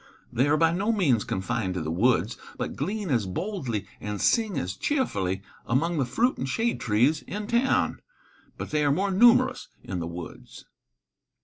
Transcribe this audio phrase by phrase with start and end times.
[0.33, 4.57] They are by no means confined to the woods, but glean as boldly and sing
[4.57, 8.01] as cheerfully among the fruit and shade trees in town,
[8.57, 10.65] but they are more numerous in the woods.